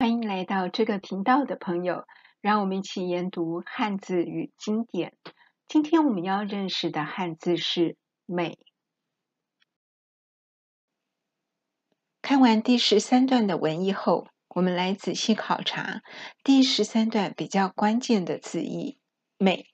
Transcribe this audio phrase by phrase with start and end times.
[0.00, 2.06] 欢迎来到这个频道的朋友，
[2.40, 5.12] 让我们一起研读汉字与经典。
[5.66, 8.60] 今天我们要认识的汉字是“美”。
[12.22, 16.02] 看完第十三段的文意后，我们来仔细考察
[16.44, 19.00] 第十三段比较关键的字义
[19.36, 19.66] “美”。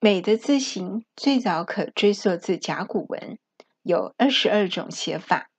[0.00, 3.38] 美的字形最早可追溯至甲骨文，
[3.82, 5.50] 有二十二种写法，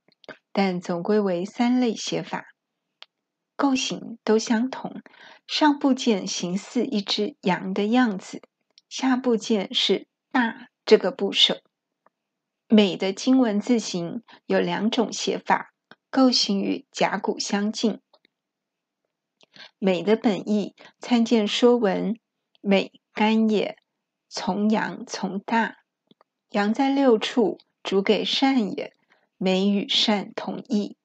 [0.52, 2.48] 但总归为三类写法。
[3.58, 5.02] 构型都相同，
[5.48, 8.42] 上部件形似一只羊的样子，
[8.90, 11.56] 下部件是“大”这个部首。
[12.68, 15.74] 美的金文字形有两种写法，
[16.10, 18.02] 构型与甲骨相近。
[19.80, 22.14] 美的本义参见《说文》
[22.60, 23.78] ：“美，干也，
[24.28, 25.78] 从阳从大。
[26.50, 28.94] 阳在六处，主给善也。
[29.38, 30.98] 美与善同义。”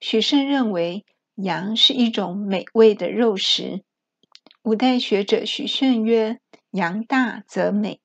[0.00, 1.04] 许慎认为。
[1.40, 3.84] 羊是一种美味的肉食。
[4.62, 6.40] 五代学者许慎曰
[6.72, 8.00] ：“羊大则美。”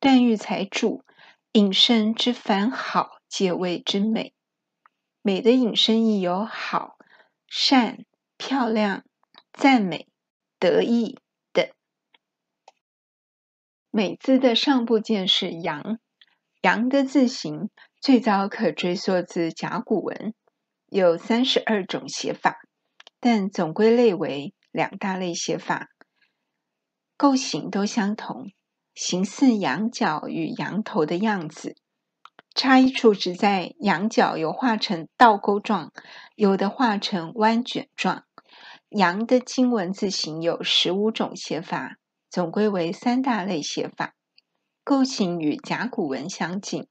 [0.00, 1.04] 段玉裁注
[1.52, 4.32] ：“引申之凡好，皆谓之美。”
[5.20, 6.96] 美的引申义有好、
[7.46, 8.06] 善、
[8.38, 9.04] 漂亮、
[9.52, 10.08] 赞美、
[10.58, 11.18] 得意
[11.52, 11.68] 等。
[13.90, 15.98] 美字的上部件是羊，
[16.62, 17.68] 羊的字形
[18.00, 20.34] 最早可追溯至甲骨文。
[20.96, 22.56] 有三十二种写法，
[23.20, 25.90] 但总归类为两大类写法，
[27.18, 28.50] 构型都相同，
[28.94, 31.76] 形似羊角与羊头的样子。
[32.54, 35.92] 差异处只在羊角有画成倒钩状，
[36.34, 38.24] 有的画成弯卷状。
[38.88, 41.98] 羊的金文字形有十五种写法，
[42.30, 44.14] 总归为三大类写法，
[44.82, 46.86] 构型与甲骨文相近。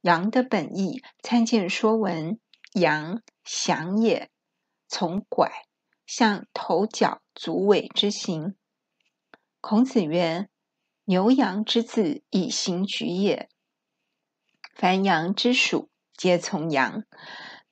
[0.00, 2.36] 羊的本义参见《说文》。
[2.78, 4.30] 羊，祥也，
[4.86, 5.50] 从拐，
[6.06, 8.56] 象头角足尾之形。
[9.60, 10.48] 孔子曰
[11.04, 13.48] ：“牛羊之字，以形举也。
[14.74, 17.04] 凡羊之属，皆从羊。”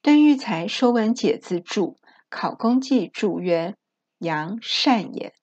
[0.02, 1.92] 段玉裁《说文解字注》
[2.28, 3.76] 考工记注曰
[4.18, 5.34] ：“羊善也，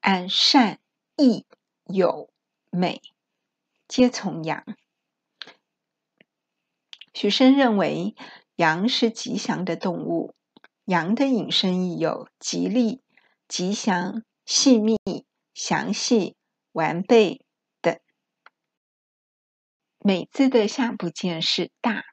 [0.00, 0.80] 按善、
[1.16, 1.46] 义、
[1.84, 2.30] 有、
[2.70, 3.00] 美，
[3.88, 4.64] 皆从羊。”
[7.14, 8.16] 许慎认为。
[8.56, 10.34] 羊是吉祥的动物，
[10.84, 13.02] 羊的引申义有吉利、
[13.48, 14.96] 吉祥、细密、
[15.54, 16.36] 详细、
[16.70, 17.44] 完备
[17.80, 17.98] 等。
[19.98, 22.04] 美字的下部件是大，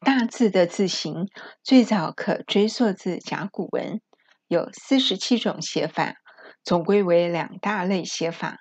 [0.00, 1.28] 大字的字形
[1.62, 4.02] 最早可追溯至甲骨文，
[4.48, 6.16] 有四十七种写法，
[6.62, 8.58] 总归为两大类写法，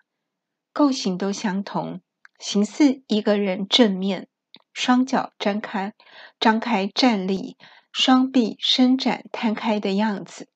[0.71, 2.01] 构型都相同，
[2.39, 4.29] 形似一个人正面。
[4.73, 5.93] 双脚张开，
[6.39, 7.57] 张开站立，
[7.91, 10.49] 双臂伸展摊开的样子。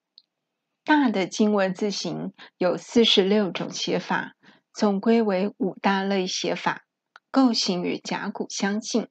[0.84, 4.36] 大的金文字形有四十六种写法，
[4.74, 6.86] 总归为五大类写法，
[7.32, 9.08] 构型与甲骨相近。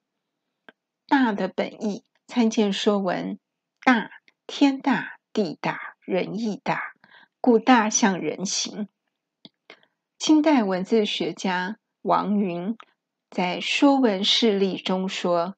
[1.07, 3.35] 大的本意参见《说文》：
[3.83, 4.09] 大，
[4.47, 6.93] 天大，地大，人亦大，
[7.39, 8.87] 故大象人形。
[10.17, 12.75] 清代文字学家王云。
[13.35, 15.57] 在《说文释例》中说：“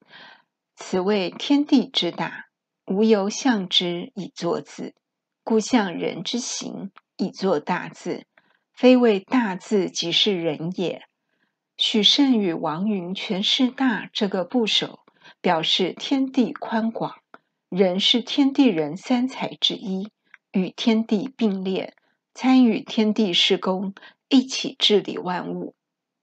[0.76, 2.48] 此谓天地之大，
[2.88, 4.96] 无由象之以作字，
[5.44, 8.26] 故象人之形以作大字，
[8.74, 11.04] 非谓大字即是人也。”
[11.78, 15.02] 许慎与王云诠释“大”这个部首，
[15.40, 17.20] 表示天地宽广，
[17.70, 20.10] 人是天地人三才之一，
[20.52, 21.94] 与天地并列，
[22.34, 23.94] 参与天地事工，
[24.30, 25.76] 一起治理万物。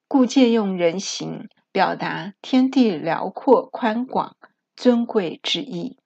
[0.06, 4.36] 故借用人形，表达天地辽阔宽广、
[4.76, 5.98] 尊贵之意。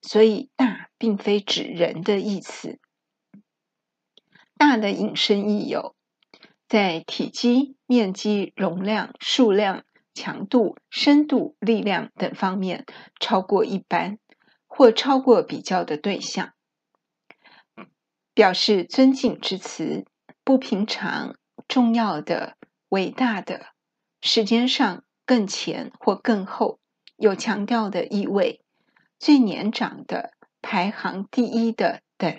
[0.00, 2.78] 所以“大”并非指人的意思。
[4.56, 5.96] 大的引申义有：
[6.68, 12.86] 在体积、面积、容量、数量、强度、深度、力量等方面
[13.18, 14.18] 超过一般，
[14.68, 16.52] 或超过比较的对象，
[18.32, 20.06] 表示尊敬之词，
[20.44, 21.36] 不平常、
[21.66, 22.56] 重要的。
[22.92, 23.68] 伟大的，
[24.20, 26.78] 时间上更前或更后，
[27.16, 28.60] 有强调的意味。
[29.18, 32.36] 最年长的，排行第一的等。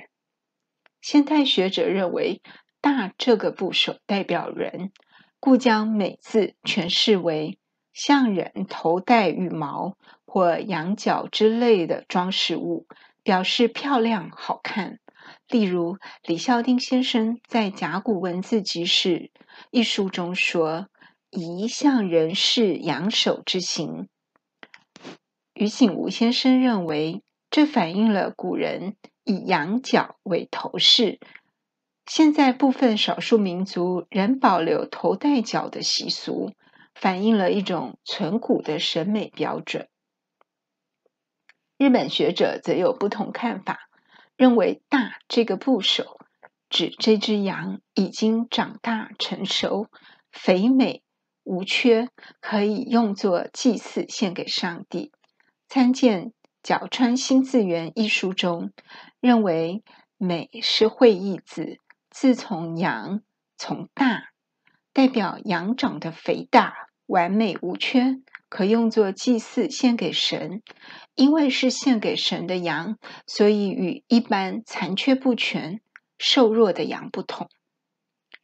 [1.01, 2.44] 现代学者认为
[2.79, 4.91] ，“大”这个部首代表人，
[5.39, 7.57] 故将“美”字诠释为
[7.91, 9.97] 象人头戴羽毛
[10.27, 12.85] 或羊角之类的装饰物，
[13.23, 14.99] 表示漂亮好看。
[15.50, 19.10] 例如，李孝定先生在《甲骨文字集释》
[19.72, 20.88] 一书中说
[21.30, 24.07] ：“宜向人饰羊首之形。”
[25.54, 31.19] 于景吾先生认为，这反映了古人以仰角为头饰。
[32.07, 36.51] 现在部分少数民族仍保留头戴角的习俗，
[36.95, 39.88] 反映了一种存古的审美标准。
[41.78, 43.90] 日本学者则有不同看法，
[44.35, 46.19] 认为“大”这个部首
[46.69, 49.88] 指这只羊已经长大成熟、
[50.31, 51.03] 肥美
[51.44, 52.09] 无缺，
[52.41, 55.12] 可以用作祭祀献给上帝。
[55.68, 56.25] 参见
[56.63, 58.71] 《角川新字元》一书中，
[59.19, 59.83] 认为
[60.18, 61.77] “美”是会意字。
[62.09, 63.21] 字从羊，
[63.57, 64.30] 从大，
[64.94, 66.74] 代表羊长得肥大、
[67.07, 68.21] 完美无缺，
[68.53, 70.61] 可用作祭祀献给神。
[71.15, 75.81] 因为是献给神的羊，所以与一般残缺不全、
[76.19, 77.50] 瘦弱的羊不同。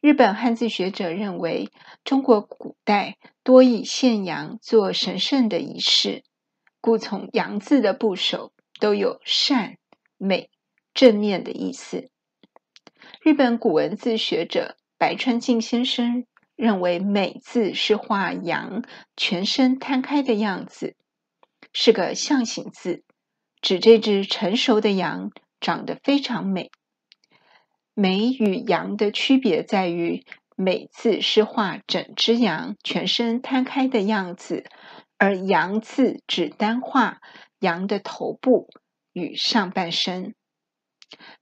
[0.00, 1.68] 日本汉字学者认为，
[2.02, 6.24] 中国古代多以献羊做神圣的仪式，
[6.80, 9.76] 故从“羊”字的部首都有善、
[10.16, 10.50] 美、
[10.92, 12.10] 正面的意思。
[13.22, 16.24] 日本古文字学者白川静先生
[16.60, 18.84] 认为，“美”字是画羊
[19.16, 20.94] 全身摊开的样子，
[21.72, 23.02] 是个象形字，
[23.62, 26.70] 指这只成熟的羊长得非常美。
[27.94, 30.22] 美与羊的区别在于
[30.54, 34.66] ，“美”字是画整只羊全身摊开的样子，
[35.16, 37.22] 而“羊”字只单画
[37.60, 38.68] 羊的头部
[39.14, 40.34] 与上半身。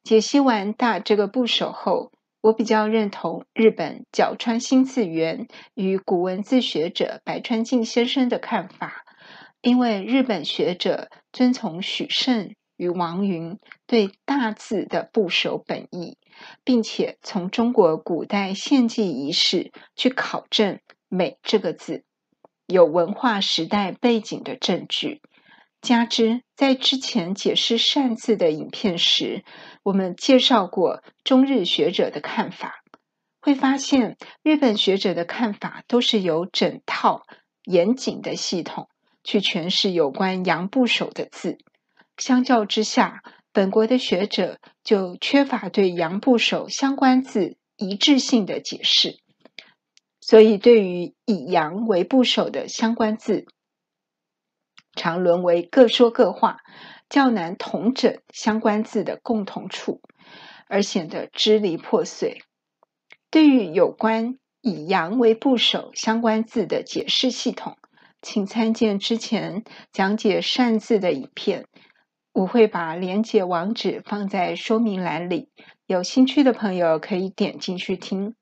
[0.04, 9.04] 解析完“大”这个部首后，我比较认同日本角川新次元与古文字学者白川静先生的看法，
[9.60, 13.58] 因为日本学者遵从许慎与王云
[13.88, 16.16] 对“大”字的部首本意，
[16.62, 20.78] 并且从中国古代献祭仪式去考证
[21.10, 22.04] “美”这个字，
[22.68, 25.22] 有文化时代背景的证据。
[25.80, 29.44] 加之在之前解释“善”字的影片时，
[29.82, 32.82] 我们介绍过中日学者的看法，
[33.40, 37.22] 会发现日本学者的看法都是由整套
[37.64, 38.88] 严谨的系统
[39.22, 41.58] 去诠释有关“羊”部首的字。
[42.16, 43.22] 相较之下，
[43.52, 49.20] 本国的学者就缺乏对“羊”部首相关字一致性的解释，
[50.20, 53.46] 所以对于以“羊”为部首的相关字，
[54.98, 56.58] 常沦为各说各话，
[57.08, 60.02] 较难同整相关字的共同处，
[60.66, 62.42] 而显得支离破碎。
[63.30, 67.78] 对于有关以“羊”为部首相关字的解释系统，
[68.20, 71.66] 请参见之前讲解“善”字的影片。
[72.32, 75.50] 我会把连结网址放在说明栏里，
[75.86, 78.34] 有兴趣的朋友可以点进去听。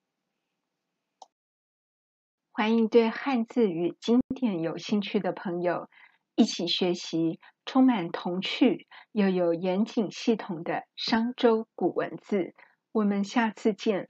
[2.53, 5.89] 欢迎对汉字与经典有兴趣的朋友。
[6.37, 12.55] 一起学习充满童趣又有严谨系统的商周古文字，
[12.93, 14.09] 我们下次见。